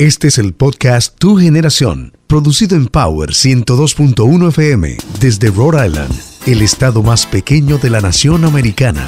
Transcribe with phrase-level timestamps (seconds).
[0.00, 6.62] Este es el podcast Tu Generación, producido en Power 102.1 FM desde Rhode Island, el
[6.62, 9.06] estado más pequeño de la nación americana.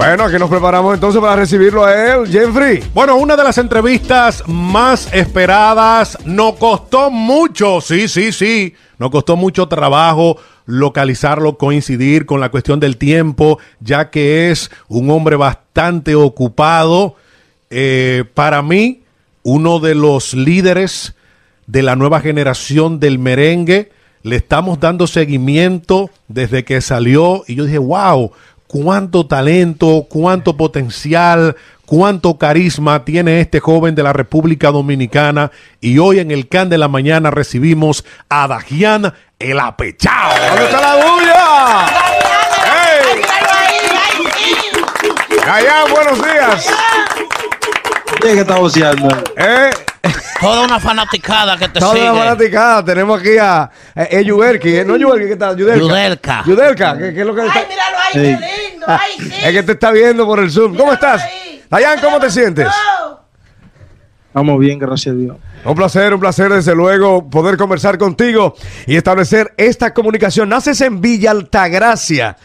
[0.00, 2.82] Bueno, aquí nos preparamos entonces para recibirlo a él, Jeffrey.
[2.94, 6.16] Bueno, una de las entrevistas más esperadas.
[6.24, 8.74] Nos costó mucho, sí, sí, sí.
[8.98, 15.10] Nos costó mucho trabajo localizarlo, coincidir con la cuestión del tiempo, ya que es un
[15.10, 17.16] hombre bastante ocupado.
[17.68, 19.02] Eh, para mí,
[19.42, 21.14] uno de los líderes
[21.66, 23.92] de la nueva generación del merengue.
[24.22, 28.32] Le estamos dando seguimiento desde que salió y yo dije, wow,
[28.70, 31.56] cuánto talento, cuánto potencial,
[31.86, 35.50] cuánto carisma tiene este joven de la República Dominicana.
[35.80, 40.30] Y hoy en el Can de la Mañana recibimos a Dajian el Apechao.
[40.50, 41.86] ¿Dónde está la bulla?
[42.64, 43.22] ¡Hey!
[45.44, 46.66] Dayan, buenos días.
[48.22, 49.08] ¿Qué que está voceando?
[49.36, 49.70] Eh,
[50.40, 52.06] Toda una fanaticada que te toda sigue.
[52.06, 52.84] la fanaticada.
[52.84, 55.56] Tenemos aquí a eh, eh, eh, no Yudelki, ¿qué tal?
[55.56, 55.84] Yudelka.
[55.86, 56.42] Yudelka.
[56.46, 57.68] Yudelka, ¿qué, qué es lo que Ay, está?
[57.68, 58.18] míralo Sí.
[58.18, 58.86] qué lindo.
[58.88, 59.32] Ay, sí.
[59.44, 60.76] Es que te está viendo por el Zoom.
[60.76, 61.22] ¿Cómo estás?
[61.68, 62.68] Dayan, ¿cómo te sientes?
[64.26, 65.36] Estamos bien, gracias a Dios.
[65.64, 68.54] Un placer, un placer desde luego poder conversar contigo
[68.86, 70.48] y establecer esta comunicación.
[70.48, 72.36] Naces en Villa Altagracia.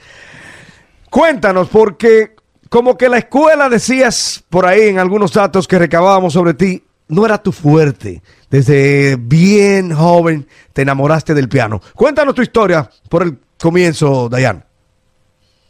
[1.09, 2.35] Cuéntanos, porque
[2.69, 7.25] como que la escuela decías por ahí en algunos datos que recabábamos sobre ti, no
[7.25, 8.21] era tu fuerte.
[8.49, 11.81] Desde bien joven te enamoraste del piano.
[11.93, 14.65] Cuéntanos tu historia por el comienzo, Dayan.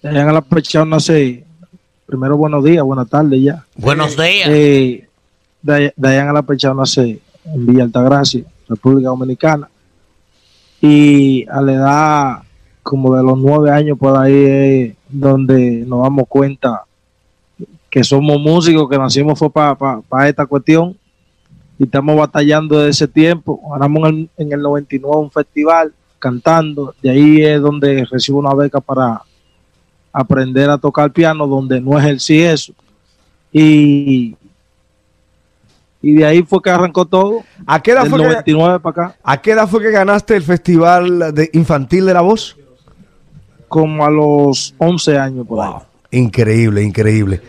[0.06, 1.44] Dayan a la Pechao nace.
[2.06, 3.66] Primero, buenos días, buenas tardes ya.
[3.76, 4.48] Buenos días.
[4.52, 5.08] Eh,
[5.64, 9.68] Day- Dayan a la Pechao nace en Villa Altagracia, República Dominicana.
[10.80, 12.38] Y a la edad
[12.84, 16.84] como de los nueve años por ahí es donde nos damos cuenta
[17.90, 20.96] que somos músicos, que nacimos fue para esta cuestión
[21.80, 23.60] y estamos batallando desde ese tiempo.
[23.72, 28.54] Ganamos en el, en el 99 un festival cantando, de ahí es donde recibo una
[28.54, 29.22] beca para
[30.16, 32.74] aprender a tocar piano, donde no ejercí eso.
[33.52, 34.36] Y,
[36.02, 38.92] y de ahí fue que arrancó todo, ¿A qué edad del fue que, 99 para
[38.92, 42.56] acá, a qué edad fue que ganaste el festival de infantil de la voz?
[43.68, 45.74] como a los 11 años por ahí.
[46.12, 47.42] Increíble, increíble.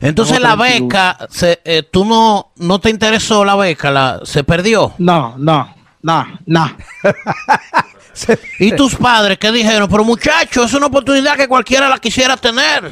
[0.00, 0.86] Entonces la 31.
[0.86, 4.92] beca, se, eh, tú no, no te interesó la beca, la, se perdió.
[4.98, 6.70] No, no, no, no.
[8.58, 9.88] ¿Y tus padres qué dijeron?
[9.90, 12.90] Pero muchachos, es una oportunidad que cualquiera la quisiera tener.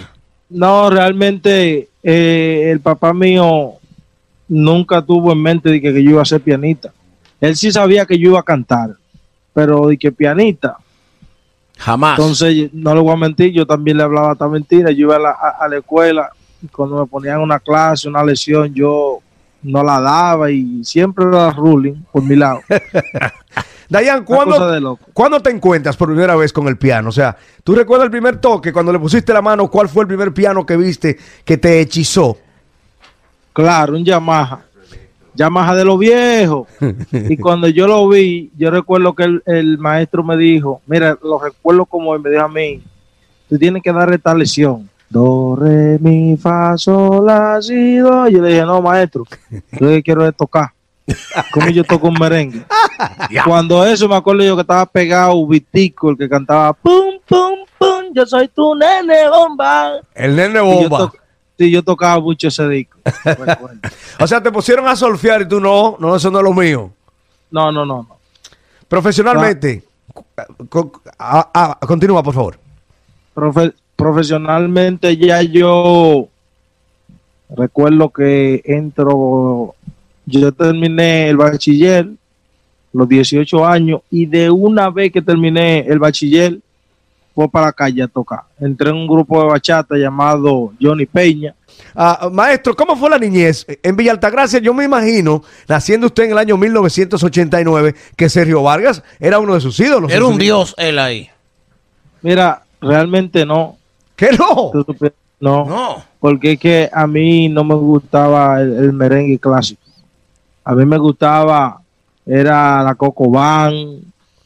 [0.48, 3.74] No, realmente eh, el papá mío
[4.48, 6.92] nunca tuvo en mente de que, que yo iba a ser pianista.
[7.40, 8.90] Él sí sabía que yo iba a cantar,
[9.54, 10.76] pero de que pianista.
[11.78, 12.18] Jamás.
[12.18, 14.90] Entonces, no le voy a mentir, yo también le hablaba esta mentira.
[14.90, 16.30] Yo iba a la, a- a la escuela
[16.62, 19.20] y cuando me ponían una clase, una lección, yo
[19.62, 22.60] no la daba y siempre era ruling por mi lado.
[23.90, 24.98] Dayan, ¿cuándo.
[25.12, 27.08] ¿cuándo te encuentras por primera vez con el piano?
[27.08, 29.68] O sea, ¿tú recuerdas el primer toque cuando le pusiste la mano?
[29.68, 32.38] ¿Cuál fue el primer piano que viste que te hechizó?
[33.52, 34.60] Claro, un Yamaha.
[35.34, 36.68] Yamaha de los viejos.
[37.10, 41.40] Y cuando yo lo vi, yo recuerdo que el, el maestro me dijo, mira, lo
[41.40, 42.80] recuerdo como él me dijo a mí,
[43.48, 44.88] tú tienes que dar esta lección.
[45.08, 48.28] Do, re, mi, fa, sol, la, si, do.
[48.28, 49.24] Yo le dije, no, maestro,
[49.72, 50.70] yo quiero tocar.
[51.52, 52.62] Como yo toco un merengue.
[53.44, 58.04] Cuando eso me acuerdo yo que estaba pegado Vitico, el que cantaba pum, pum, pum,
[58.14, 60.00] yo soy tu nene bomba.
[60.14, 61.12] El nene bomba.
[61.58, 62.98] sí, yo tocaba mucho ese disco.
[64.20, 66.90] O sea, te pusieron a solfear y tú no, no, eso no es lo mío.
[67.50, 68.16] No, no, no, no.
[68.86, 69.82] Profesionalmente,
[70.68, 71.48] co- a-
[71.80, 72.58] a- continúa, por favor.
[73.34, 76.28] Profe- profesionalmente ya yo
[77.48, 79.74] recuerdo que entro,
[80.30, 82.08] yo terminé el bachiller,
[82.92, 86.58] los 18 años, y de una vez que terminé el bachiller,
[87.34, 88.40] fue para la calle a tocar.
[88.60, 91.54] Entré en un grupo de bachata llamado Johnny Peña.
[91.94, 93.64] Ah, maestro, ¿cómo fue la niñez?
[93.82, 99.02] En Villa Altagracia, yo me imagino, naciendo usted en el año 1989, que Sergio Vargas
[99.18, 100.10] era uno de sus ídolos.
[100.12, 101.28] Era un dios él ahí.
[102.22, 103.76] Mira, realmente no.
[104.16, 104.72] ¿Qué no?
[105.40, 106.04] No, No.
[106.18, 109.80] porque es que a mí no me gustaba el, el merengue clásico.
[110.64, 111.80] A mí me gustaba,
[112.26, 113.74] era la Coco Van.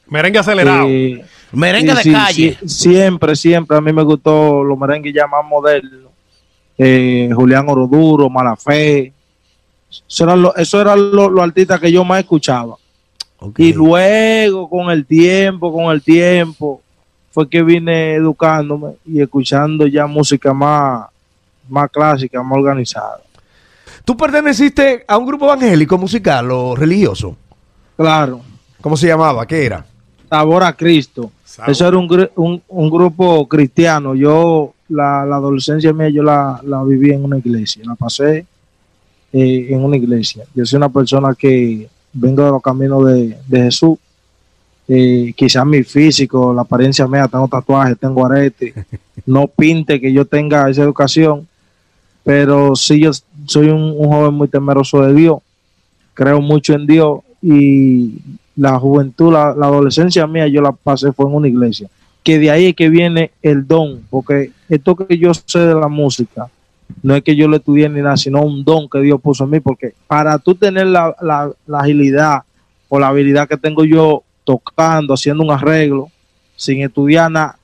[0.09, 0.87] Merengue acelerado.
[0.89, 2.59] eh, Merengue sí, de sí, calle.
[2.61, 6.11] sí, siempre, siempre a mí me gustó los merengues ya más modernos.
[6.77, 9.13] Eh, Julián Oroduro, Malafé.
[10.09, 12.77] Eso eran los eso eran los los artistas que yo más escuchaba.
[13.59, 16.81] Y luego, con el tiempo, con el tiempo,
[17.31, 21.07] fue que vine educándome y escuchando ya música más,
[21.69, 23.21] más clásica, más organizada.
[24.05, 27.37] ¿Tú perteneciste a un grupo evangélico musical o religioso?
[27.97, 28.41] Claro,
[28.85, 29.47] ¿Cómo se llamaba?
[29.47, 29.87] ¿Qué era?
[30.29, 31.33] Sabor a Cristo.
[31.43, 31.71] Sabor.
[31.71, 34.15] Eso era un, un, un grupo cristiano.
[34.15, 37.83] Yo, la, la adolescencia mía, yo la, la viví en una iglesia.
[37.87, 38.45] La pasé
[39.33, 40.45] eh, en una iglesia.
[40.55, 43.97] Yo soy una persona que vengo de los caminos de, de Jesús.
[44.87, 48.75] Eh, quizás mi físico, la apariencia mía, tengo tatuajes, tengo arete.
[49.25, 51.49] No pinte que yo tenga esa educación.
[52.23, 53.13] Pero sí, yo
[53.47, 55.39] soy un, un joven muy temeroso de Dios.
[56.15, 58.15] Creo mucho en Dios y
[58.57, 61.89] la juventud, la, la adolescencia mía, yo la pasé fue en una iglesia.
[62.23, 65.89] Que de ahí es que viene el don, porque esto que yo sé de la
[65.89, 66.47] música,
[67.03, 69.51] no es que yo lo estudié ni nada, sino un don que Dios puso en
[69.51, 72.43] mí, porque para tú tener la, la- la agilidad
[72.89, 76.09] o la habilidad que tengo yo tocando, haciendo un arreglo,
[76.57, 77.59] sin estudiar nada,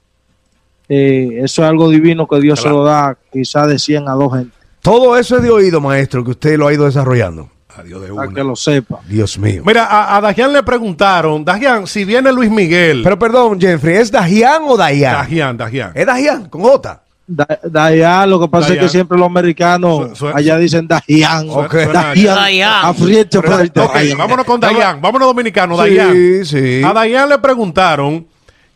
[0.89, 4.33] eh, eso es algo divino que Dios se lo da quizás de 100 a 2
[4.35, 7.49] gente, Todo eso es de oído, maestro, que usted lo ha ido desarrollando.
[7.77, 8.35] Adiós de para una.
[8.35, 8.99] que lo sepa.
[9.07, 9.63] Dios mío.
[9.65, 13.03] Mira, a, a Dajian le preguntaron, Dajian, si viene Luis Miguel.
[13.05, 15.13] Pero perdón, Jeffrey, ¿es Dajian o Dayan?
[15.15, 15.93] Dajian, Dajian.
[15.95, 17.03] ¿Es Dajian con J?
[17.27, 21.49] Da- Dayan, lo que pasa es que siempre los americanos Su- su- allá dicen Dayan.
[21.49, 21.75] Ok.
[21.93, 22.35] Dayan.
[22.37, 22.95] Dayan.
[22.99, 24.19] Pero, ok, Dayan.
[24.19, 26.45] vámonos con Dayan, vámonos dominicano, Sí, Dayan.
[26.45, 26.83] sí.
[26.85, 28.27] A Dayan le preguntaron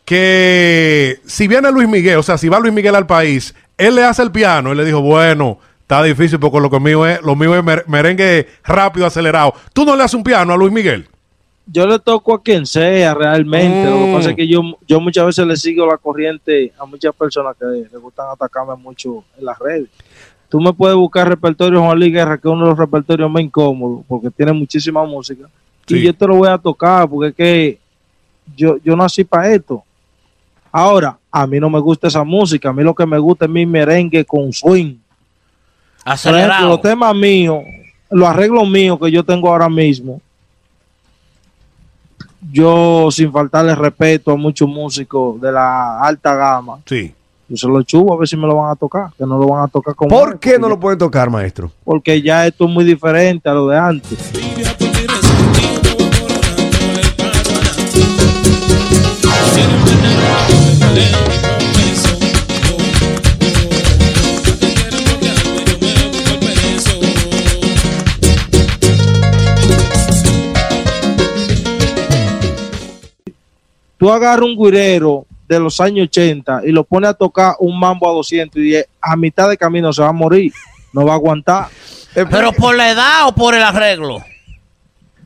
[0.05, 4.03] que si viene Luis Miguel, o sea, si va Luis Miguel al país, él le
[4.05, 4.71] hace el piano.
[4.71, 7.85] Él le dijo, bueno, está difícil porque lo que mío es, lo mío es mer-
[7.87, 9.53] merengue rápido, acelerado.
[9.71, 11.07] ¿Tú no le haces un piano a Luis Miguel?
[11.67, 13.89] Yo le toco a quien sea realmente.
[13.89, 17.13] Lo que pasa es que yo, yo muchas veces le sigo la corriente a muchas
[17.15, 19.89] personas que les gustan atacarme mucho en las redes.
[20.49, 23.41] Tú me puedes buscar repertorio Juan Luis Guerra, que es uno de los repertorios más
[23.41, 25.47] incómodos, porque tiene muchísima música.
[25.87, 25.97] Sí.
[25.97, 27.79] Y yo te lo voy a tocar, porque es que
[28.55, 29.83] yo, yo nací para esto.
[30.71, 32.69] Ahora, a mí no me gusta esa música.
[32.69, 34.97] A mí lo que me gusta es mi merengue con swing.
[36.05, 36.67] Por ejemplo, Acelerado.
[36.69, 37.63] los temas míos,
[38.11, 40.21] los arreglos míos que yo tengo ahora mismo,
[42.51, 47.11] yo sin faltarle respeto a muchos músicos de la alta gama, Sí.
[47.49, 49.47] yo se lo chubo a ver si me lo van a tocar, que no lo
[49.47, 51.71] van a tocar como ¿Por qué no lo pueden tocar, maestro?
[51.83, 54.31] Porque ya esto es muy diferente a lo de antes.
[74.05, 78.07] Tú agarras un guirero de los años 80 y lo pones a tocar un mambo
[78.07, 80.53] a 200 y a mitad de camino se va a morir,
[80.93, 81.69] no va a aguantar.
[82.13, 84.19] Pero por la edad o por el arreglo.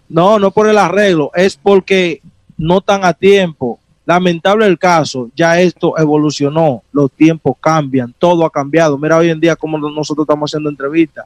[0.07, 2.21] No, no por el arreglo, es porque
[2.57, 3.81] no están a tiempo.
[4.05, 8.97] Lamentable el caso, ya esto evolucionó, los tiempos cambian, todo ha cambiado.
[8.97, 11.25] Mira hoy en día cómo nosotros estamos haciendo entrevistas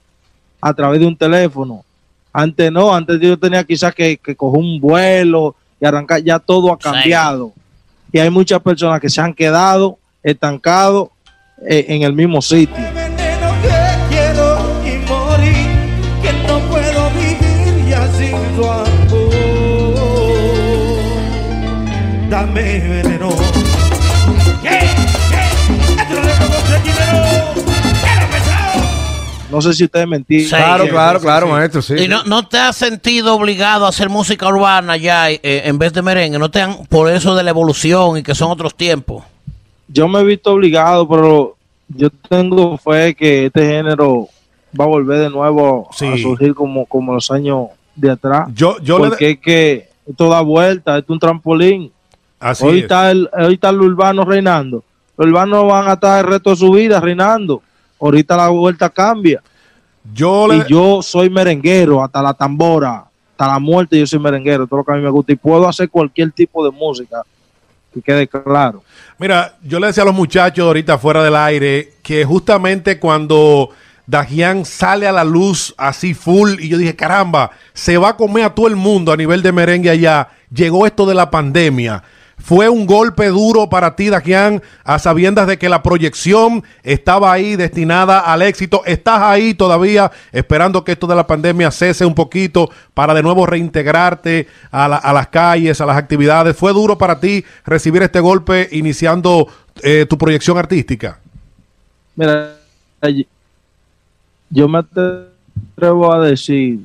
[0.59, 1.85] a través de un teléfono.
[2.33, 6.71] Antes no, antes yo tenía quizás que, que coger un vuelo y arrancar, ya todo
[6.71, 6.83] ha Sí.
[6.83, 7.51] cambiado.
[8.12, 11.09] Y hay muchas personas que se han quedado estancados
[11.68, 12.75] eh, en el mismo sitio.
[12.77, 13.50] veneno
[14.09, 15.01] quiero y
[29.53, 30.50] No sé si ustedes me entienden.
[30.50, 30.55] Sí.
[30.55, 31.51] Claro, sí, claro, sí, claro, sí.
[31.51, 31.93] maestro, sí.
[31.93, 35.93] Y no, no te has sentido obligado a hacer música urbana ya eh, en vez
[35.93, 36.39] de merengue.
[36.39, 39.24] No te han, por eso de la evolución y que son otros tiempos.
[39.88, 41.55] yo me he visto obligado, pero
[41.88, 44.27] yo tengo fe que este género
[44.79, 46.07] va a volver de nuevo Sí.
[46.07, 48.48] a surgir como, como los años de atrás.
[48.55, 49.31] Yo, yo porque le.
[49.33, 51.91] es que esto da vuelta, esto es un trampolín.
[52.39, 52.83] Así hoy, es.
[52.83, 54.83] está el, hoy está lo urbano reinando.
[55.15, 57.62] Los urbanos van a estar el resto de su vida reinando.
[58.03, 59.41] Ahorita la vuelta cambia.
[60.13, 60.57] Yo le.
[60.57, 64.83] Y yo soy merenguero, hasta la tambora, hasta la muerte yo soy merenguero, todo lo
[64.83, 65.31] que a mí me gusta.
[65.31, 67.22] Y puedo hacer cualquier tipo de música,
[67.93, 68.83] que quede claro.
[69.17, 73.69] Mira, yo le decía a los muchachos ahorita fuera del aire que justamente cuando
[74.05, 78.43] Dajian sale a la luz así full y yo dije, caramba, se va a comer
[78.43, 82.03] a todo el mundo a nivel de merengue allá, llegó esto de la pandemia.
[82.45, 87.55] Fue un golpe duro para ti, Dajian, a sabiendas de que la proyección estaba ahí
[87.55, 88.81] destinada al éxito.
[88.85, 93.45] Estás ahí todavía esperando que esto de la pandemia cese un poquito para de nuevo
[93.45, 96.57] reintegrarte a, la- a las calles, a las actividades.
[96.57, 99.47] ¿Fue duro para ti recibir este golpe iniciando
[99.81, 101.19] eh, tu proyección artística?
[102.13, 102.57] Mira,
[104.50, 106.79] yo me atrevo a decir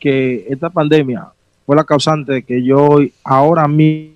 [0.00, 1.28] que esta pandemia
[1.64, 4.13] fue la causante de que yo ahora mismo,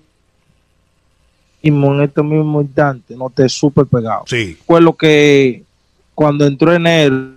[1.61, 4.23] en este mismo instante, no esté súper pegado.
[4.27, 4.57] Sí.
[4.65, 5.63] Fue lo que
[6.15, 7.33] cuando entró enero,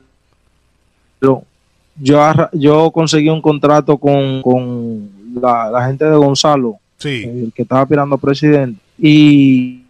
[1.97, 5.11] yo, arra- yo conseguí un contrato con, con
[5.41, 7.25] la, la gente de Gonzalo, Sí.
[7.25, 9.83] el que estaba aspirando a presidente, y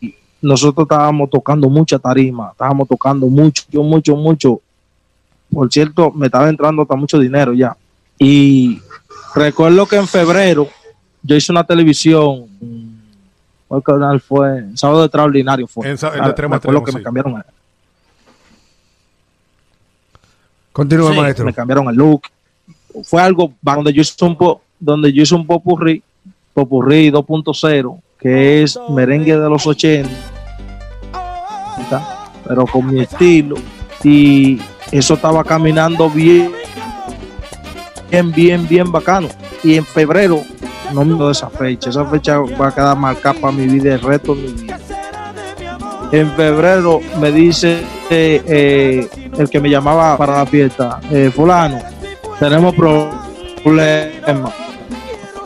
[0.00, 4.60] y nosotros estábamos tocando mucha tarima, estábamos tocando mucho, mucho, mucho.
[5.52, 7.74] Por cierto, me estaba entrando hasta mucho dinero ya.
[8.18, 8.80] Y
[9.34, 10.68] recuerdo que en febrero
[11.22, 12.46] yo hice una televisión,
[13.68, 14.64] ¿cuál canal fue?
[14.74, 15.86] Sábado Extraordinario fue.
[15.86, 16.96] En Extremo acuerdo Extremo, que sí.
[16.98, 17.42] me cambiaron, el-
[20.72, 21.44] Continúa, Sí, maestro.
[21.44, 22.22] me cambiaron el look.
[23.04, 26.02] Fue algo donde yo hice un po, donde yo hice un popurrí,
[26.54, 30.08] popurrí 2.0, que es merengue de los 80,
[32.46, 33.56] pero con mi estilo.
[34.04, 34.60] Y
[34.92, 36.52] eso estaba caminando bien,
[38.10, 39.28] bien, bien, bien bacano.
[39.64, 40.42] Y en febrero,
[40.92, 44.00] no me de esa fecha, esa fecha va a quedar marcada para mi vida el
[44.00, 44.78] resto de mi vida.
[46.12, 51.78] En febrero me dice eh, eh, el que me llamaba para la fiesta, eh, fulano,
[52.38, 53.10] tenemos pro-
[53.62, 54.52] problemas.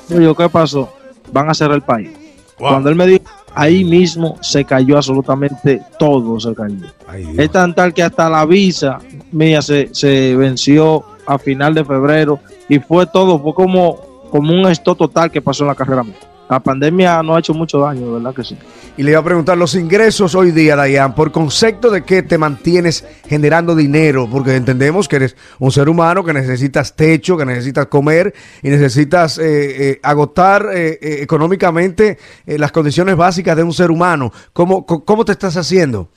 [0.09, 0.89] Yo digo, ¿qué pasó?
[1.33, 2.11] Van a cerrar el país.
[2.59, 2.69] Wow.
[2.69, 6.87] Cuando él me dijo, ahí mismo se cayó absolutamente todo, se cayó.
[7.09, 7.27] Ay.
[7.37, 8.99] Es tan tal que hasta la visa
[9.33, 13.99] mía se, se venció a final de febrero y fue todo, fue como,
[14.33, 16.17] como un esto total que pasó en la carrera mía.
[16.49, 18.57] La pandemia no ha hecho mucho daño, verdad que sí.
[18.97, 22.39] Y le iba a preguntar los ingresos hoy día, Dayan, por concepto de que te
[22.39, 27.87] mantienes generando dinero, porque entendemos que eres un ser humano, que necesitas techo, que necesitas
[27.89, 33.75] comer y necesitas eh, eh, agotar eh, eh, económicamente eh, las condiciones básicas de un
[33.75, 34.33] ser humano.
[34.55, 36.09] ¿Cómo, ¿Cómo te estás haciendo?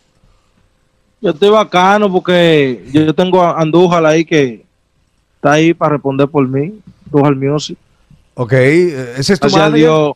[1.19, 4.65] Yo estoy bacano porque yo tengo a Andújar ahí que
[5.35, 6.79] está ahí para responder por mí.
[7.07, 7.77] Andújar Music.
[8.35, 9.71] Ok, eh, ese es tu Gracias a?
[9.71, 10.13] Dios,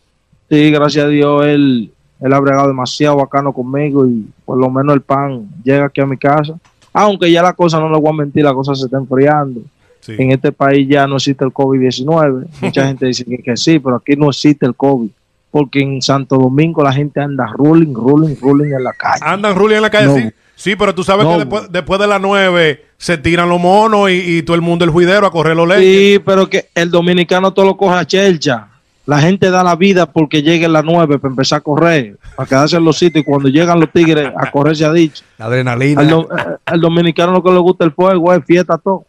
[0.50, 4.94] sí, gracias a Dios, él, él ha bregado demasiado bacano conmigo y por lo menos
[4.94, 6.56] el pan llega aquí a mi casa.
[6.92, 9.62] Aunque ya la cosa, no le voy a mentir, la cosa se está enfriando.
[10.02, 10.16] Sí.
[10.18, 12.48] En este país ya no existe el COVID-19.
[12.62, 15.10] Mucha gente dice que, que sí, pero aquí no existe el COVID.
[15.52, 19.22] Porque en Santo Domingo la gente anda rolling, rolling, rolling en la calle.
[19.26, 20.16] Andan Ruli en la calle, No.
[20.16, 20.30] sí.
[20.56, 21.32] Sí, pero tú sabes No.
[21.34, 24.84] que después, después de las nueve se tiran los monos y, y todo el mundo
[24.86, 25.86] el juidero a correr los leyes.
[26.16, 28.68] Sí, pero que el dominicano todo lo coge a chelcha.
[29.06, 32.76] La gente da la vida porque lleguen las nueve para empezar a correr, para quedarse
[32.76, 35.24] en los sitios y cuando llegan los tigres a correr se ha dicho.
[35.40, 36.02] La adrenalina.
[36.02, 36.26] Al, eh,
[36.66, 39.06] al dominicano lo que le gusta el fuego es fiesta todo.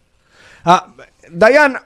[0.65, 0.87] Ah,
[1.31, 1.77] Dayan,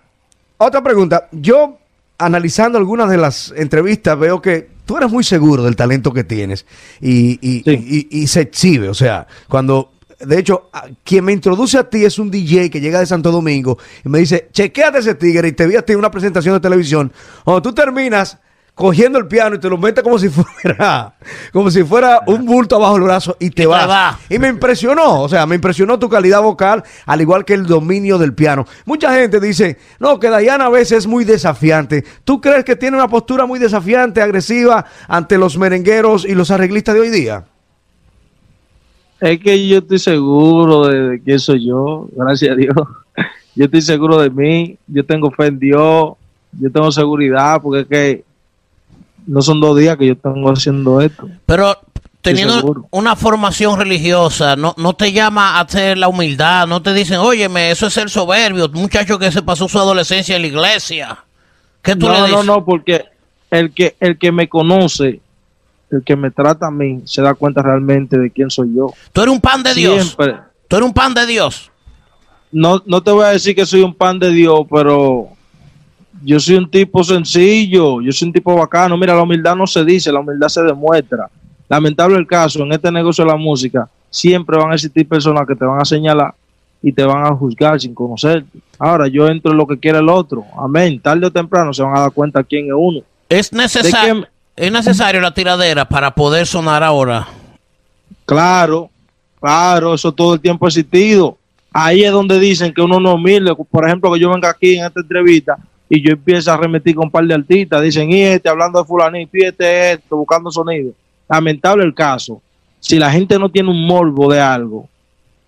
[0.58, 1.26] otra pregunta.
[1.32, 1.78] Yo,
[2.18, 6.66] analizando algunas de las entrevistas, veo que tú eres muy seguro del talento que tienes
[7.00, 8.08] y, y- Sí.
[8.10, 8.88] y- y se exhibe.
[8.88, 10.70] O sea, cuando, de hecho,
[11.02, 14.18] quien me introduce a ti es un DJ que llega de Santo Domingo y me
[14.20, 17.12] dice, chequeate ese tigre y te vi a ti en una presentación de televisión.
[17.44, 18.38] Cuando tú terminas
[18.74, 21.14] cogiendo el piano y te lo metes como si fuera
[21.52, 23.88] como si fuera un bulto abajo del brazo y te vas.
[23.88, 24.18] va.
[24.28, 28.18] Y me impresionó, o sea, me impresionó tu calidad vocal, al igual que el dominio
[28.18, 28.66] del piano.
[28.84, 32.04] Mucha gente dice, no, que Dayana a veces es muy desafiante.
[32.24, 36.94] ¿Tú crees que tiene una postura muy desafiante, agresiva ante los merengueros y los arreglistas
[36.94, 37.44] de hoy día?
[39.20, 42.74] Es que yo estoy seguro de, de quién soy yo, gracias a Dios.
[43.56, 46.14] Yo estoy seguro de mí, yo tengo fe en Dios,
[46.58, 48.24] yo tengo seguridad, porque es que
[49.26, 51.28] no son dos días que yo tengo haciendo esto.
[51.46, 51.76] Pero
[52.20, 57.18] teniendo una formación religiosa, no, no te llama a hacer la humildad, no te dicen,
[57.18, 61.18] óyeme, eso es el soberbio, muchacho que se pasó su adolescencia en la iglesia.
[61.82, 62.44] ¿Qué tú le No, no, dices?
[62.46, 63.04] no, porque
[63.50, 65.20] el que, el que me conoce,
[65.90, 68.92] el que me trata a mí, se da cuenta realmente de quién soy yo.
[69.12, 70.02] Tú eres un pan de Dios.
[70.02, 70.36] Siempre.
[70.66, 71.70] Tú eres un pan de Dios.
[72.50, 75.28] No, no te voy a decir que soy un pan de Dios, pero
[76.24, 78.96] yo soy un tipo sencillo, yo soy un tipo bacano.
[78.96, 81.28] Mira, la humildad no se dice, la humildad se demuestra.
[81.68, 85.54] Lamentable el caso, en este negocio de la música, siempre van a existir personas que
[85.54, 86.34] te van a señalar
[86.82, 88.58] y te van a juzgar sin conocerte.
[88.78, 90.44] Ahora, yo entro en lo que quiere el otro.
[90.58, 90.98] Amén.
[91.00, 93.00] Tarde o temprano se van a dar cuenta quién es uno.
[93.28, 94.26] Es necesario,
[94.56, 97.28] es necesario la tiradera para poder sonar ahora.
[98.24, 98.90] Claro,
[99.40, 101.36] claro, eso todo el tiempo ha existido.
[101.72, 103.54] Ahí es donde dicen que uno no humilde.
[103.70, 107.04] Por ejemplo, que yo venga aquí en esta entrevista y yo empiezo a remitir con
[107.06, 107.82] un par de artistas.
[107.82, 110.92] Dicen, y este hablando de fulanito, y este esto, buscando sonido.
[111.28, 112.40] Lamentable el caso.
[112.80, 114.88] Si la gente no tiene un morbo de algo,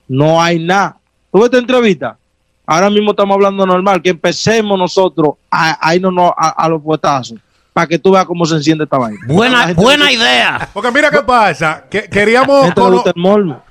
[0.09, 0.97] no hay nada.
[1.31, 2.17] ¿Tú ves esta entrevista?
[2.65, 6.83] Ahora mismo estamos hablando normal, que empecemos nosotros a, a irnos no- a, a los
[6.83, 7.39] puestazos,
[7.77, 9.19] para que tú veas cómo se enciende esta vaina.
[9.27, 10.67] Buena, buena idea.
[10.73, 13.03] Porque mira qué pasa, que queríamos, cono-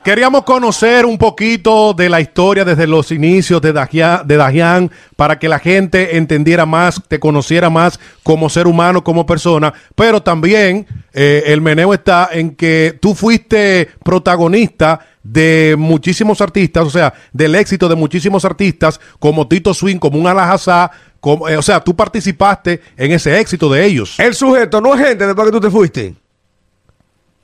[0.04, 5.40] queríamos conocer un poquito de la historia desde los inicios de Dajian, de Dajian para
[5.40, 10.88] que la gente entendiera más, te conociera más como ser humano, como persona, pero también
[11.14, 17.54] eh, el meneo está en que tú fuiste protagonista de muchísimos artistas, o sea, del
[17.54, 20.90] éxito de muchísimos artistas, como Tito Swing, como un Alajazá,
[21.20, 24.20] como, eh, o sea, tú participaste en ese éxito de ellos.
[24.20, 26.16] El sujeto no es gente después que tú te fuiste.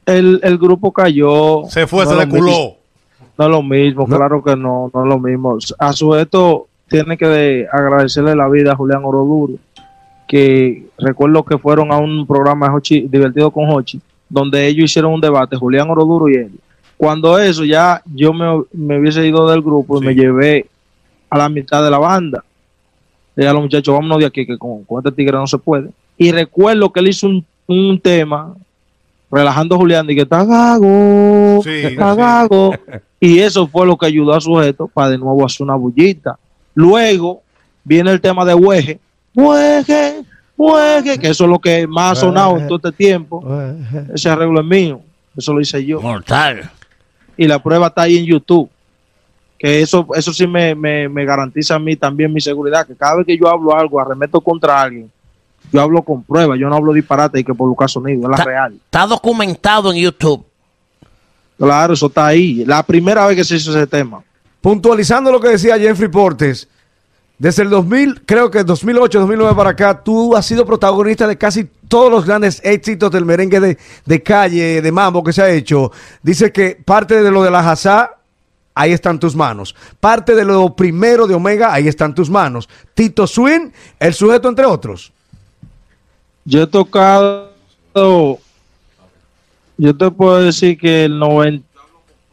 [0.08, 1.62] El, el grupo cayó.
[1.70, 2.76] Se fue, no se es le lo mismo, culó.
[3.38, 4.18] No es lo mismo, No.
[4.18, 5.58] claro que no, no es lo mismo.
[5.78, 9.54] A su esto tiene que de- agradecerle la vida a Julián Oroduro,
[10.32, 15.12] que recuerdo que fueron a un programa de Hochi, divertido con Hochi, donde ellos hicieron
[15.12, 16.52] un debate, Julián Oroduro y él.
[16.96, 20.68] Cuando eso ya yo me, me hubiese ido del grupo y me llevé
[21.30, 22.46] a la mitad de la banda.
[23.36, 25.90] Le a los muchachos, vámonos de aquí, que con, con este tigre no se puede.
[26.18, 28.56] Y recuerdo que él hizo un, un tema
[29.30, 32.18] relajando a Julián y que está gago, Sí, está sí.
[32.22, 32.74] gago.
[33.20, 36.40] Y eso fue lo que ayudó a sujeto para de nuevo hacer una bullita.
[36.74, 37.42] Luego
[37.84, 39.00] viene el tema de Hueje.
[39.34, 40.24] Hueje,
[40.58, 43.44] Hueje, que eso es lo que más ha sonado en todo este tiempo.
[44.14, 45.02] Ese arreglo es mío.
[45.36, 46.02] Eso lo hice yo.
[46.02, 46.70] Mortal.
[47.38, 48.70] Y la prueba está ahí en YouTube.
[49.58, 52.86] Que eso, eso sí me, me, me garantiza a mí también mi seguridad.
[52.86, 55.10] Que cada vez que yo hablo algo, arremeto contra alguien,
[55.72, 56.60] yo hablo con pruebas.
[56.60, 58.30] Yo no hablo disparate y que por buscar sonido.
[58.32, 58.74] Es la real.
[58.74, 60.44] Está documentado en YouTube.
[61.58, 62.66] Claro, eso está ahí.
[62.66, 64.24] La primera vez que se hizo ese tema.
[64.60, 66.68] Puntualizando lo que decía Jeffrey Portes,
[67.42, 71.68] desde el 2000, creo que 2008, 2009 para acá, tú has sido protagonista de casi
[71.88, 75.92] todos los grandes éxitos del merengue de, de calle, de mambo que se ha hecho.
[76.22, 78.12] Dice que parte de lo de la Hazá,
[78.76, 79.76] ahí están tus manos.
[80.00, 82.70] Parte de lo primero de Omega, ahí están tus manos.
[82.94, 85.12] Tito Swing, el sujeto entre otros.
[86.46, 87.54] Yo he tocado,
[87.96, 88.38] yo
[89.98, 91.68] te puedo decir que el 90,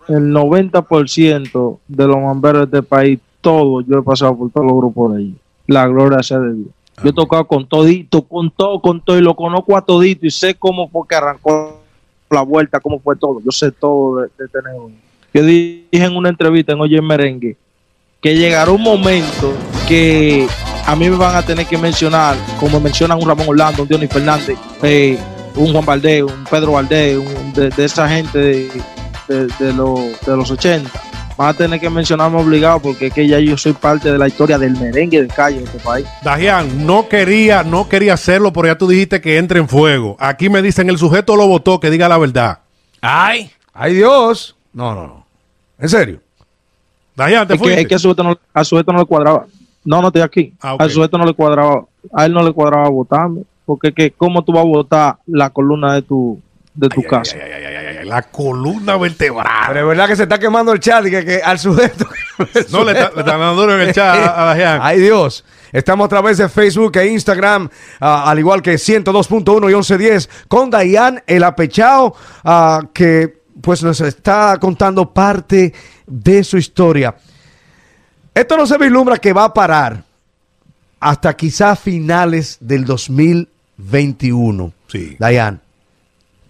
[0.08, 4.76] el 90% de los mamberos de este país, todo, yo he pasado por todos los
[4.76, 5.36] grupos de ellos.
[5.66, 6.68] La gloria sea de Dios.
[7.02, 10.30] Yo he tocado con todito, con todo, con todo, y lo conozco a todito y
[10.30, 11.80] sé cómo fue que arrancó
[12.30, 13.40] la vuelta, cómo fue todo.
[13.44, 14.96] Yo sé todo de, de este negocio.
[15.32, 17.56] Yo dije en una entrevista en Oye Merengue
[18.20, 19.52] que llegará un momento
[19.86, 20.46] que
[20.86, 24.10] a mí me van a tener que mencionar, como mencionan un Ramón Orlando, un Dionis
[24.10, 25.16] Fernández, eh,
[25.54, 28.68] un Juan Valdés, un Pedro Valdés, un- de, de esa gente de,
[29.28, 29.72] de- de
[30.36, 30.90] los 80.
[31.38, 34.26] Van a tener que mencionarme obligado porque es que ya yo soy parte de la
[34.26, 36.04] historia del merengue de calle de este país.
[36.24, 40.16] Dajian, no quería, no quería hacerlo, pero ya tú dijiste que entre en fuego.
[40.18, 42.58] Aquí me dicen el sujeto lo votó, que diga la verdad.
[43.00, 43.52] Ay.
[43.72, 44.56] ¡Ay Dios!
[44.72, 45.26] No, no, no.
[45.78, 46.20] ¿En serio?
[47.14, 47.82] Dajian, te Es que, fuiste.
[47.82, 49.46] es que a sujeto no, a sujeto no le cuadraba.
[49.84, 50.52] No, no estoy aquí.
[50.60, 50.74] Ah.
[50.76, 51.84] A sujeto no le cuadraba.
[52.12, 53.42] A él no le cuadraba votarme.
[53.64, 56.40] Porque que, ¿cómo tú vas a votar la columna de tu,
[56.80, 57.36] de tu Ay, casa?
[57.42, 59.64] ay, ay, ay, ay, ay, la columna vertebral.
[59.66, 62.06] Pero es verdad que se está quemando el chat y que, que al sujeto.
[62.70, 64.86] No, le, está- le están dando duro en el chat a, a.
[64.86, 65.44] Ay Dios.
[65.72, 67.68] Estamos a través de Facebook e Instagram,
[68.00, 72.14] ah, al igual que 102.1 y 1110, con Dayan el apechao,
[72.44, 75.74] ah, que pues nos está contando parte
[76.06, 77.16] de su historia.
[78.32, 80.04] Esto no se vislumbra que va a parar
[81.00, 82.84] hasta quizá finales del
[83.78, 84.72] 2021.
[84.86, 85.16] Sí.
[85.18, 85.60] Dayan,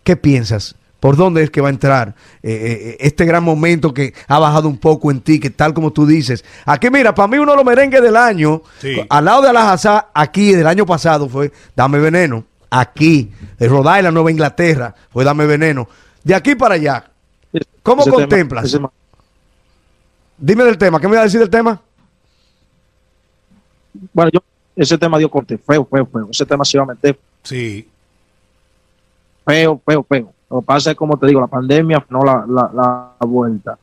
[0.09, 0.75] ¿qué piensas?
[1.01, 4.67] ¿Por dónde es que va a entrar eh, eh, este gran momento que ha bajado
[4.67, 6.47] un poco en ti, que tal como tú dices?
[6.65, 8.97] Aquí, mira, para mí uno de los merengues del año, Sí.
[9.07, 12.43] al lado de Alajazá, aquí del año pasado fue Dame Veneno.
[12.71, 15.87] Aquí, de Rhode Island, Nueva Inglaterra, fue Dame Veneno.
[16.25, 17.05] De aquí para allá,
[17.83, 18.79] ¿cómo Ese contemplas?
[20.39, 21.83] Dime del tema, ¿qué me vas a decir del tema?
[24.15, 24.41] bueno, yo,
[24.75, 26.29] ese tema dio corte, feo, feo, feo.
[26.31, 27.87] Ese tema se iba a meter Sí.
[29.49, 30.33] Feo, feo, feo.
[30.51, 32.71] Lo que pasa es, como te digo, la pandemia no la, la,
[33.19, 33.79] la vuelta.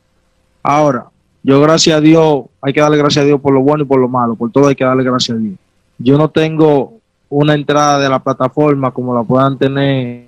[0.61, 1.07] Ahora,
[1.41, 3.99] yo gracias a Dios, hay que darle gracias a Dios por lo bueno y por
[3.99, 5.55] lo malo, por todo hay que darle gracias a Dios.
[5.97, 6.93] Yo no tengo
[7.29, 10.25] una entrada de la plataforma como la puedan tener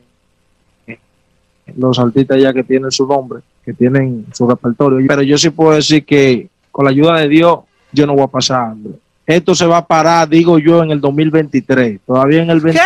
[1.76, 5.06] los artistas ya que tienen su nombre, que tienen su repertorio.
[5.08, 7.60] Pero yo sí puedo decir que con la ayuda de Dios,
[7.91, 8.93] yo no voy a pasar hambre.
[9.26, 12.00] Esto se va a parar, digo yo, en el 2023.
[12.08, 12.80] Todavía en el 20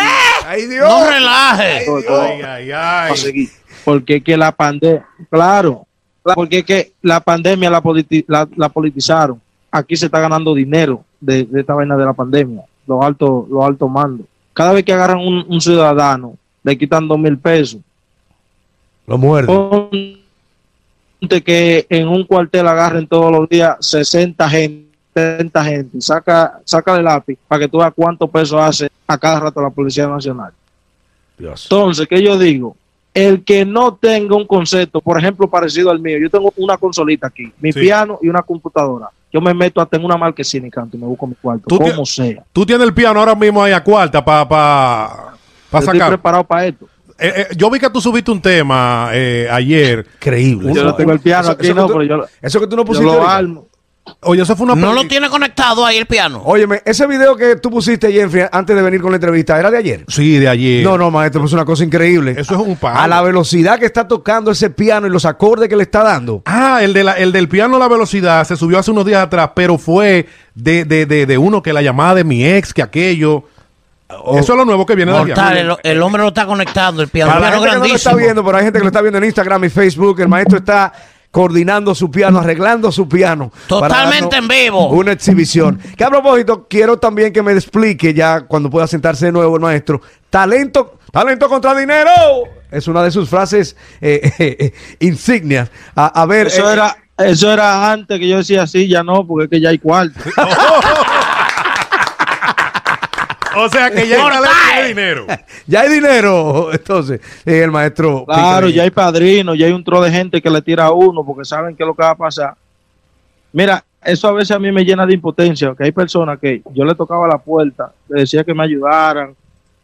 [0.52, 0.86] ¡Ay, Dios!
[0.88, 1.86] No relaje.
[2.10, 3.16] Ay, ay, ay.
[3.16, 3.48] seguir.
[3.84, 5.86] Porque es que la pandemia, claro,
[6.34, 9.40] porque es que la pandemia la, politi- la, la politizaron.
[9.70, 13.64] Aquí se está ganando dinero de, de esta vaina de la pandemia, los altos, los
[13.64, 14.26] altos mandos.
[14.52, 17.80] Cada vez que agarran un, un ciudadano, le quitan dos mil pesos.
[19.06, 19.46] Lo muerde.
[21.20, 26.00] Ponte que en un cuartel agarren todos los días 60 gente, 70 gente.
[26.02, 29.70] Saca, saca el lápiz para que tú veas cuántos pesos hace a cada rato la
[29.70, 30.52] Policía Nacional.
[31.38, 31.64] Dios.
[31.70, 32.76] Entonces, ¿qué yo digo?
[33.14, 37.26] El que no tenga un concepto, por ejemplo, parecido al mío, yo tengo una consolita
[37.26, 37.80] aquí, mi Sí.
[37.80, 39.08] piano y una computadora.
[39.34, 41.78] yo me meto hasta en una marquesina y canto y me busco mi cuarto, Tú
[41.78, 42.44] como sea.
[42.52, 45.34] Tú tienes el piano ahora mismo ahí a cuarta para pa,
[45.70, 46.08] pa Yo estoy sacar.
[46.10, 46.86] preparado para esto.
[47.18, 50.06] Eh, eh, yo vi que tú subiste un tema eh, ayer.
[50.16, 50.74] Increíble.
[50.74, 52.82] Yo no tengo el piano aquí, que no, tú- pero yo, eso que tú no
[52.82, 53.06] yo pusiste.
[53.06, 53.36] lo ahorita.
[53.36, 53.68] armo.
[54.22, 56.42] Oye, eso fue una No lo tiene conectado ahí el piano.
[56.44, 59.78] Óyeme, ese video que tú pusiste, Jeffrey, antes de venir con la entrevista, ¿era de
[59.78, 60.04] ayer?
[60.08, 60.82] Sí, de ayer.
[60.84, 62.34] No, no, maestro, pues es una cosa increíble.
[62.36, 62.98] Eso es un palo.
[62.98, 66.42] A la velocidad que está tocando ese piano y los acordes que le está dando.
[66.46, 69.22] Ah, el, de la- el del piano a la velocidad se subió hace unos días
[69.22, 72.82] atrás, pero fue de, de, de, de uno que la llamada de mi ex, que
[72.82, 73.44] aquello.
[74.24, 74.36] Oh.
[74.38, 75.60] Eso es lo nuevo que viene de Mortal, allá.
[75.84, 78.58] el, el hombre lo está conectando, el piano, el piano no lo está viendo, pero
[78.58, 80.20] hay gente que lo está viendo en Instagram y Facebook.
[80.20, 80.92] El maestro está
[81.32, 83.50] coordinando su piano, arreglando su piano.
[83.66, 84.90] Totalmente en vivo.
[84.90, 85.80] Una exhibición.
[85.96, 89.62] Que a propósito, quiero también que me explique ya cuando pueda sentarse de nuevo el
[89.62, 90.00] maestro.
[90.28, 92.10] Talento, talento contra dinero.
[92.70, 95.70] Es una de sus frases eh, eh, eh, insignias.
[95.96, 99.26] A, a ver, Eso eh, era, eso era antes que yo decía así, ya no,
[99.26, 100.18] porque es que ya hay cuarto.
[103.56, 104.26] O sea que ya
[104.74, 105.26] hay dinero.
[105.66, 106.72] ya hay dinero.
[106.72, 108.24] Entonces, eh, el maestro.
[108.24, 111.24] Claro, ya hay padrino, ya hay un tro de gente que le tira a uno
[111.24, 112.54] porque saben qué es lo que va a pasar.
[113.52, 116.84] Mira, eso a veces a mí me llena de impotencia, que hay personas que yo
[116.84, 119.34] le tocaba la puerta, le decía que me ayudaran,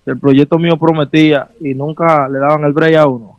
[0.05, 3.39] que el proyecto mío prometía y nunca le daban el break a uno.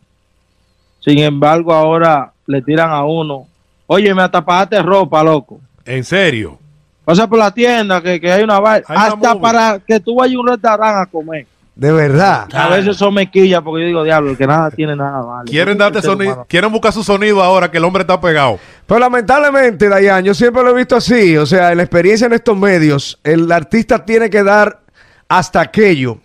[1.00, 3.46] Sin embargo, ahora le tiran a uno.
[3.86, 5.60] Oye, me atapaste ropa, loco.
[5.84, 6.58] En serio.
[7.04, 8.84] Pasa por la tienda que, que hay una vaina.
[8.88, 11.46] Una Hasta para que tú vayas a un restaurante a comer.
[11.74, 12.46] De verdad.
[12.52, 15.50] A veces son mequillas porque yo digo, diablo, el que nada tiene nada vale.
[15.50, 18.58] Quieren darte sonido, humano- quieren buscar su sonido ahora que el hombre está pegado.
[18.86, 21.38] Pero lamentablemente, Dayan, yo siempre lo he visto así.
[21.38, 24.80] O sea, en la experiencia en estos medios, el artista tiene que dar
[25.26, 26.18] hasta aquello,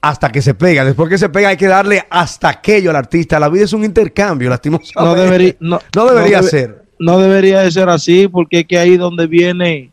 [0.00, 0.84] hasta que se pega.
[0.86, 3.38] Después que se pega, hay que darle hasta aquello al artista.
[3.38, 4.94] La vida es un intercambio, lastimosamente.
[4.96, 6.81] no debería, no, No debería debe- ser.
[7.02, 9.90] No debería de ser así, porque es que ahí donde viene,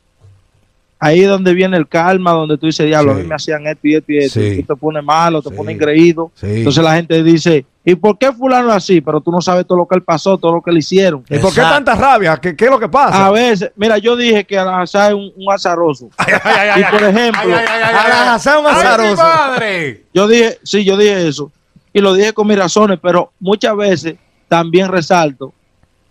[1.00, 3.20] ahí es donde viene el calma, donde tú dices, diablo, Sí.
[3.20, 4.46] a mí me hacían esto y esto y esto, Sí.
[4.48, 5.56] y tú te pones malo, te Sí.
[5.56, 6.32] pones engreído.
[6.36, 6.46] Sí.
[6.48, 9.02] Entonces la gente dice, ¿y por qué fulano es así?
[9.02, 11.24] Pero tú no sabes todo lo que él pasó, todo lo que le hicieron.
[11.30, 12.38] ¿Y por qué tanta rabia?
[12.38, 13.26] ¿Qué, qué es lo que pasa?
[13.26, 16.10] A veces, mira, yo dije que Al-Azhar es un, un azaroso.
[16.78, 19.16] y por ejemplo, Al-Azhar es un azaroso.
[19.16, 20.04] padre!
[20.14, 21.52] yo dije, sí, yo dije eso.
[21.92, 24.16] Y lo dije con mis razones, pero muchas veces
[24.48, 25.54] también resalto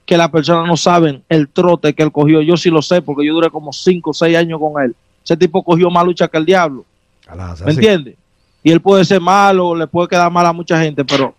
[0.08, 2.40] que las personas no saben el trote que él cogió.
[2.40, 4.96] Yo sí lo sé, porque yo duré como 5 o 6 años con él.
[5.22, 6.86] Ese tipo cogió más lucha que el diablo.
[7.66, 8.14] ¿Me entiendes?
[8.62, 11.34] Y él puede ser malo, le puede quedar mal a mucha gente, pero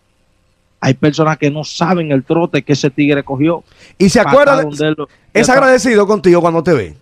[0.79, 3.63] hay personas que no saben el trote que ese tigre cogió.
[3.97, 4.95] Y se acuerda, de
[5.34, 6.95] es agradecido contigo cuando te ve.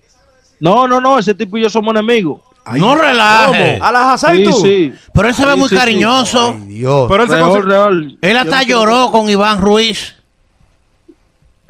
[0.61, 2.39] No, no, no, ese tipo y yo somos enemigos.
[2.77, 3.77] no relaje.
[3.81, 4.57] Al-Azhar y Sí, tú.
[4.61, 4.93] sí.
[5.13, 5.79] Pero él se ve Sí, muy sí, sí.
[5.81, 6.51] cariñoso.
[6.57, 7.07] Ay, Dios.
[7.09, 8.17] Pero él se Real, consi- real.
[8.21, 10.15] Él hasta lloró con Iván Ruiz.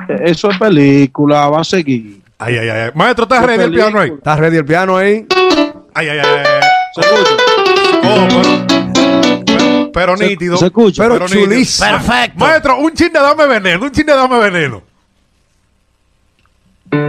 [0.09, 2.21] Eso es película, va a seguir.
[2.39, 2.91] Ay, ay, ay.
[2.93, 4.09] Maestro, ¿estás ready el piano ahí?
[4.09, 4.17] película.
[4.19, 5.25] ¿Estás ready el piano ahí?
[5.93, 6.25] Ay, ay, ay.
[6.25, 6.45] ay.
[6.95, 7.31] ¿Se escucha?
[8.03, 8.27] Oh,
[9.45, 10.57] pero, pero Se- nítido.
[10.57, 11.03] se escucha.
[11.03, 11.43] Pero nítido.
[11.45, 11.89] chulísimo.
[11.89, 12.39] Perfecto.
[12.39, 14.83] Maestro, un chin de dame veneno, un chin de dame veneno.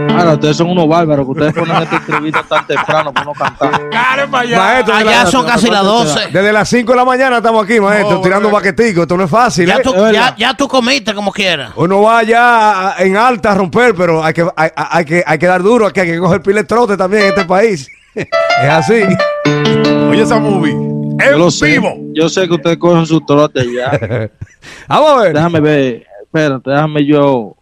[0.09, 3.89] Ahora, ustedes son unos bárbaros que ustedes ponen esta entrevista tan temprano para no cantar.
[3.91, 4.57] Caramba, ya.
[4.57, 6.19] Maestro, Allá la- son casi las 12.
[6.31, 8.65] desde las 5 de la mañana estamos aquí, maestro, No, tirando bueno.
[8.65, 9.01] baquetico.
[9.03, 9.81] Esto no es fácil, Ya ¿eh?
[9.83, 11.71] tú, ya, ya tú comiste como quieras.
[11.75, 15.37] Uno va allá a- en alta a romper, pero hay que, hay, hay que, hay
[15.39, 17.87] que dar duro, aquí hay que coger pile trote también en este país.
[18.15, 18.27] es
[18.69, 19.03] así.
[20.09, 20.73] Oye, esa movie.
[20.73, 21.65] Yo lo En sé.
[21.67, 21.93] vivo.
[22.13, 23.91] Yo sé que ustedes cogen su trote ya.
[24.87, 25.33] Vamos a ver.
[25.33, 26.05] déjame ver.
[26.23, 27.55] Espérate, déjame yo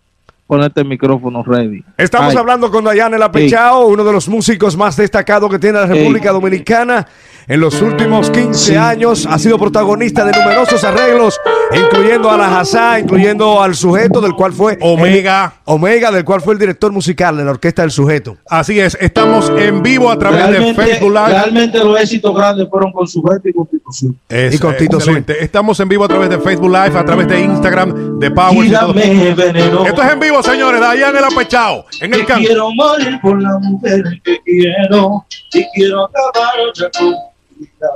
[0.47, 1.83] ponerte el micrófono ready.
[1.97, 5.79] Estamos Ay, hablando con Dayan El Apechao, uno de los músicos más destacados que tiene
[5.79, 6.31] la República.
[6.31, 7.05] Dominicana.
[7.49, 8.75] En los últimos 15 Sí.
[8.75, 11.39] años ha sido protagonista de numerosos arreglos,
[11.73, 15.53] incluyendo a la Hazá, incluyendo al sujeto del cual fue Omega.
[15.63, 18.35] Omega, del cual fue el director musical de la orquesta del sujeto.
[18.49, 21.29] Así es, estamos en vivo a través de Facebook Live.
[21.29, 24.19] realmente los éxitos grandes fueron con sujeto y constitución.
[24.27, 25.41] Es, Y con Tito excelente.
[25.41, 28.65] Estamos en vivo a través de Facebook Live, a través de Instagram, de Power.
[28.65, 29.85] Y dame veneno.
[29.85, 30.81] Esto es en vivo, señores.
[30.81, 31.85] Dayan el apechao.
[32.01, 32.45] En el canto.
[32.45, 37.15] quiero morir por la mujer que quiero y quiero acabar ya con
[37.59, 37.89] vida.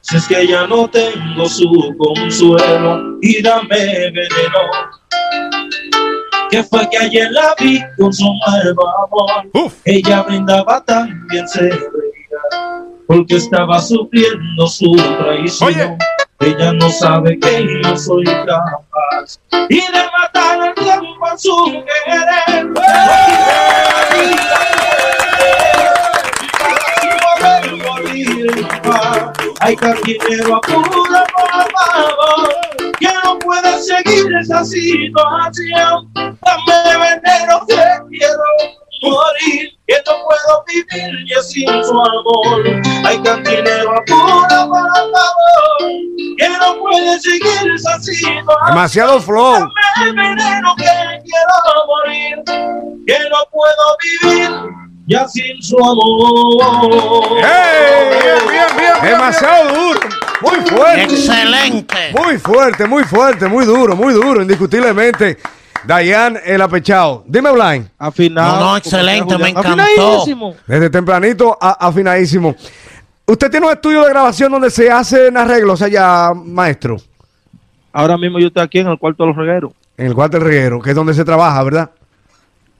[0.00, 4.60] Si es que ya no tengo su consuelo y dame veneno.
[6.50, 9.50] Que fue que ayer la vi con su nuevo amor.
[9.52, 9.74] Uf.
[9.84, 11.78] Ella brindaba tan bien se reía
[13.06, 15.68] porque estaba sufriendo su traición.
[15.68, 15.98] Oye.
[16.40, 22.72] Ella no sabe que yo soy capaz y de matar el tiempo a su querer.
[29.60, 32.48] Hay cartinero apura por favor,
[32.98, 36.10] que no puede seguir esa situación.
[36.14, 37.76] Dame veneno que
[38.10, 38.42] quiero
[39.02, 39.78] morir.
[41.42, 42.64] sin su amor.
[43.04, 45.92] Hay cantinero apura para favor,
[46.36, 48.46] que no puede seguir esa situación.
[48.68, 49.68] Demasiado flow.
[49.96, 52.42] Dame veneno que quiero morir,
[53.06, 54.77] que no puedo vivir
[55.08, 57.38] ya sin su amor.
[57.38, 58.08] ¡Ey!
[58.10, 60.00] Bien, bien, bien, bien, Demasiado duro.
[60.42, 61.02] Muy fuerte.
[61.02, 61.96] Excelente.
[62.16, 65.38] Muy fuerte, muy fuerte, muy duro, muy duro, indiscutiblemente.
[65.84, 67.24] Dayan el apechado.
[67.26, 67.88] Dime, Blind.
[67.98, 68.56] Afinado.
[68.60, 69.68] No, no, excelente, me encantó.
[69.82, 70.54] Afinadísimo.
[70.66, 72.54] Desde tempranito a- afinadísimo.
[73.26, 76.96] ¿Usted tiene un estudio de grabación donde se hacen arreglos allá, maestro?
[77.92, 79.72] Ahora mismo yo estoy aquí en el cuarto de los regueros.
[79.96, 81.90] En el cuarto del reguero, que es donde se trabaja, ¿verdad?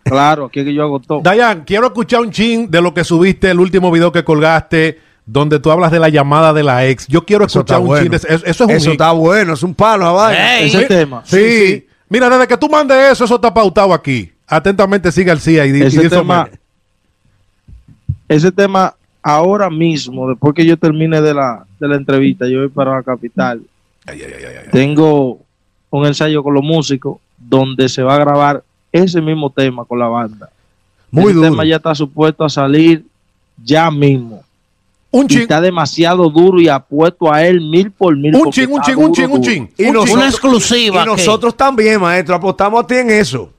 [0.09, 1.21] Claro, aquí es que yo hago todo.
[1.23, 5.59] Dayan, quiero escuchar un chin de lo que subiste, el último video que colgaste, donde
[5.61, 7.07] tú hablas de la llamada de la ex.
[7.07, 8.03] Yo quiero Eso escuchar un bueno.
[8.03, 8.29] chin de eso.
[8.29, 8.92] Eso es un Eso hit.
[8.92, 10.29] está bueno, es un palo.
[10.31, 10.68] Ey.
[10.68, 11.23] Ese tema.
[11.25, 11.87] Sí.
[12.09, 14.33] Mira, desde que tú mandes eso, eso está pautado aquí.
[14.47, 16.49] Atentamente sigue García y, di- y Ese tema,
[18.29, 22.68] ese tema ahora mismo, después que yo termine de la, de la entrevista, yo voy
[22.68, 23.61] para la capital.
[24.73, 25.40] Tengo
[25.90, 30.09] un ensayo con los músicos donde se va a grabar ese mismo tema con la
[30.09, 30.48] banda.
[31.11, 31.51] Muy ese duro.
[31.51, 33.05] tema ya está supuesto a salir
[33.64, 34.42] ya mismo.
[35.11, 38.35] Un Y chin, está demasiado duro y apuesto a él mil por mil.
[38.37, 39.42] un porque chin, un está chin, un duro, chin, un duro.
[39.42, 39.70] chin.
[39.79, 40.16] Y un nosotros-.
[40.16, 40.96] Una exclusiva.
[40.96, 43.51] Y que- nosotros también, maestro, apostamos a ti en eso.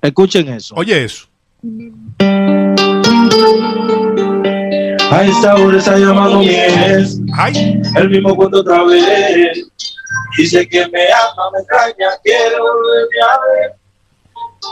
[0.00, 0.74] Escuchen eso.
[0.76, 1.26] Oye eso.
[5.10, 9.66] A esta hora está llamando mi ex, Ay, el mismo cuento otra vez.
[10.38, 13.74] Dice que me ama, me extraña, quiere volverme a ver.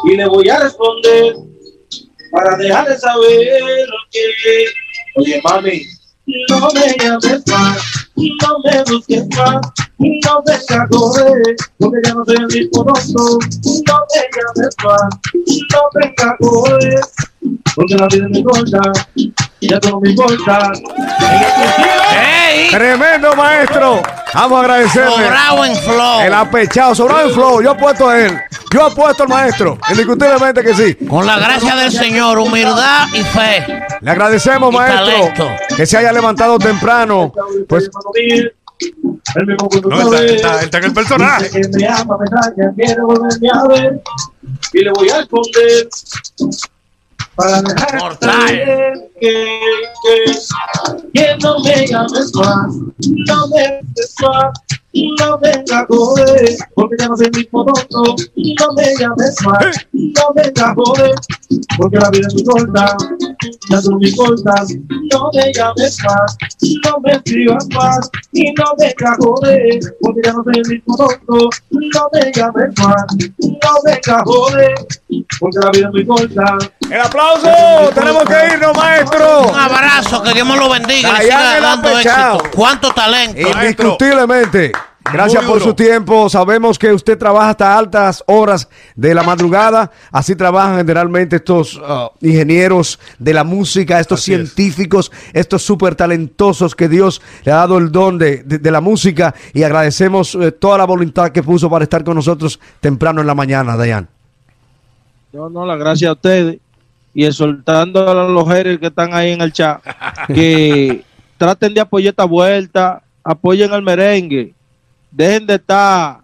[0.05, 1.35] Y le voy a responder
[2.31, 4.67] para dejarle saber que,
[5.17, 5.83] oye mami,
[6.49, 9.61] no me llames más, no me busques más,
[9.99, 13.39] no me correr, porque ya no soy el mismo tonto.
[13.87, 15.03] No me llames más,
[15.73, 17.01] no me correr,
[17.75, 18.93] porque la vida me corta,
[19.61, 20.73] ya todo me importa.
[22.13, 22.71] ¡Ey!
[22.71, 24.03] Tremendo, maestro.
[24.33, 25.11] Vamos a agradecerle.
[25.11, 26.21] Sobrado en flow.
[26.21, 27.63] El apechado, sobrado en flow.
[27.63, 28.41] Yo apuesto a él.
[28.73, 29.79] Yo apuesto al maestro.
[29.91, 30.95] Indiscutiblemente que sí.
[31.07, 33.65] Con la gracia del Señor, humildad y fe.
[34.01, 35.49] Le agradecemos, Y maestro, talento.
[35.77, 37.33] que se haya levantado temprano.
[37.69, 37.91] Pues
[39.85, 41.51] no, está, está- está en el personaje.
[44.73, 45.89] Y le voy a responder
[47.41, 48.47] para dejar Mortal.
[48.47, 50.33] que, que,
[51.15, 54.53] que no me llames más, no me busques más,
[54.93, 60.53] no me joder, porque ya no soy mismo tonto, no me llames más, no me
[60.75, 61.15] joder,
[61.79, 62.97] porque la vida es muy corta,
[63.71, 64.75] ya son mis cortas,
[65.11, 66.37] no me llames más,
[66.85, 72.09] no me escribas más, y no me joder, porque ya no soy mismo tonto, no
[72.13, 73.05] me llames más,
[73.39, 74.75] no me joder,
[75.39, 76.59] porque la vida es muy corta.
[76.91, 77.49] El aplauso.
[77.95, 79.49] Tenemos que irnos, maestro.
[79.49, 82.43] Un abrazo, que Dios me lo bendiga y le Allá siga en el dando éxito.
[82.55, 83.41] ¿Cuánto talento?
[83.41, 84.73] Indiscutiblemente.
[85.13, 86.29] Gracias por su tiempo.
[86.29, 89.91] Sabemos que usted trabaja hasta altas horas de la madrugada.
[90.13, 94.39] Así trabajan generalmente estos ah, ingenieros de la música, estos Así es.
[94.53, 98.81] científicos, estos súper talentosos que Dios le ha dado el don de, de- de la
[98.81, 99.35] música.
[99.53, 103.35] Y agradecemos eh, toda la voluntad que puso para estar con nosotros temprano en la
[103.35, 104.07] mañana, Dayan.
[105.33, 106.59] No, no, la gracias a ustedes
[107.13, 109.83] y exhortando a los haters que están ahí en el chat
[110.29, 111.05] que
[111.39, 114.55] traten de apoyar esta vuelta, apoyen al merengue,
[115.11, 116.21] dejen de estar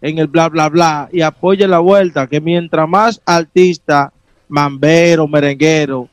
[0.00, 4.10] en el bla bla bla y apoyen la vuelta, que mientras más artistas,
[4.48, 6.08] mamberos, merengueros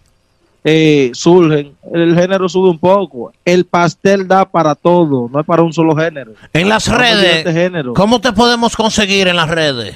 [0.63, 3.33] eh, surgen, el género sube un poco.
[3.43, 6.33] El pastel da para todo, no es para un solo género.
[6.53, 7.93] En las este redes, género.
[7.93, 9.95] ¿cómo te podemos conseguir en las redes?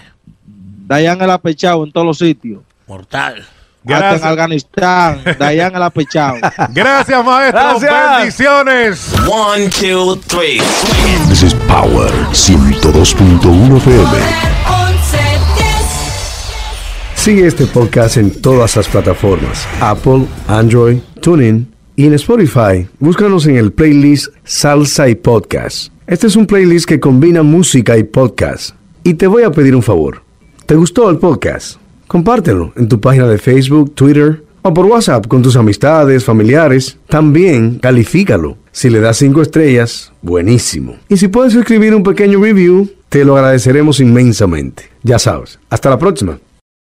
[0.87, 2.61] Dayan el apechado en todos los sitios.
[2.87, 3.45] Mortal.
[3.87, 4.21] Hasta Gracias.
[4.21, 6.35] en Afganistán, Dayan el apechado.
[6.73, 7.79] Gracias, maestro.
[7.79, 8.17] Gracias.
[8.17, 9.13] Bendiciones.
[9.29, 10.59] One, two, three.
[11.29, 14.05] This is Power 102.1 FM.
[17.15, 22.87] Sigue este podcast en todas las plataformas: Apple, Android, TuneIn y en Spotify.
[22.99, 25.91] Búscanos en el playlist Salsa y Podcast.
[26.07, 28.75] Este es un playlist que combina música y podcast.
[29.03, 30.23] Y te voy a pedir un favor.
[30.65, 31.77] ¿Te gustó el podcast?
[32.07, 36.97] Compártelo en tu página de Facebook, Twitter o por WhatsApp con tus amistades, familiares.
[37.07, 38.57] También califícalo.
[38.71, 40.97] Si le das cinco estrellas, buenísimo.
[41.07, 44.89] Y si puedes escribir un pequeño review, te lo agradeceremos inmensamente.
[45.03, 45.59] Ya sabes.
[45.69, 46.39] Hasta la próxima.